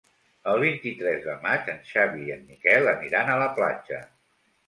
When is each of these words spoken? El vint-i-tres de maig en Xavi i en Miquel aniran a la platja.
El 0.53 0.61
vint-i-tres 0.61 1.19
de 1.25 1.33
maig 1.43 1.69
en 1.75 1.83
Xavi 1.91 2.25
i 2.29 2.33
en 2.37 2.41
Miquel 2.53 2.89
aniran 2.93 3.29
a 3.35 3.39
la 3.43 3.53
platja. 3.61 4.01